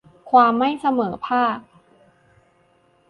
[0.31, 1.57] ความไม่เสมอภาค